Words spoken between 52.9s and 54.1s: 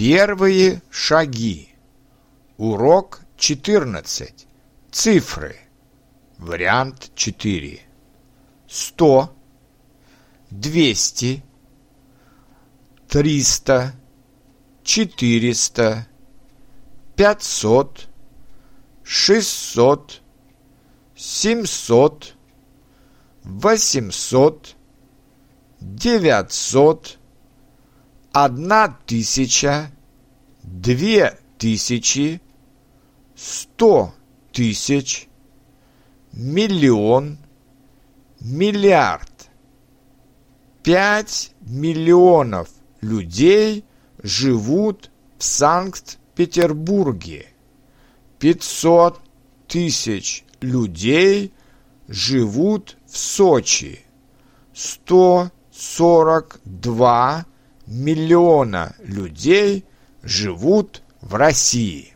в Сочи.